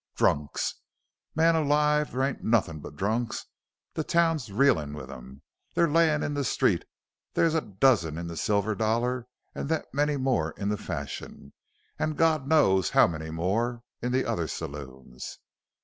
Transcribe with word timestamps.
Drunks! 0.15 0.81
Man 1.35 1.53
alive 1.55 2.11
there 2.11 2.23
ain't 2.23 2.43
nothin' 2.43 2.79
but 2.79 2.95
drunks; 2.95 3.45
the 3.93 4.03
town's 4.03 4.51
reelin' 4.51 4.95
with 4.95 5.11
'em! 5.11 5.43
They're 5.75 5.87
layin' 5.87 6.23
in 6.23 6.33
the 6.33 6.43
street; 6.43 6.85
there's 7.35 7.53
a 7.53 7.61
dozen 7.61 8.17
in 8.17 8.25
the 8.25 8.35
Silver 8.35 8.73
Dollar 8.73 9.27
an' 9.53 9.67
that 9.67 9.93
many 9.93 10.17
more 10.17 10.53
in 10.57 10.69
the 10.69 10.77
Fashion 10.77 11.53
an' 11.99 12.13
Gawd 12.15 12.47
knows 12.47 12.89
how 12.89 13.05
many 13.05 13.29
more 13.29 13.83
in 14.01 14.11
the 14.11 14.25
other 14.25 14.47
saloons. 14.47 15.37